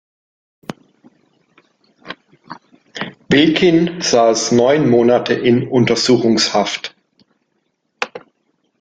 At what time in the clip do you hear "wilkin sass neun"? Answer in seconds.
3.29-4.89